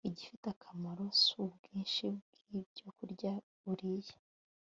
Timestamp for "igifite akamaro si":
0.09-1.31